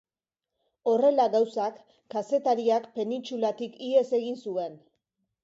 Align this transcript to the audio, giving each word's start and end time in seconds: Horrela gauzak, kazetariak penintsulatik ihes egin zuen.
Horrela 0.91 1.27
gauzak, 1.35 1.77
kazetariak 2.15 2.89
penintsulatik 2.97 3.79
ihes 3.91 4.05
egin 4.23 4.43
zuen. 4.49 4.83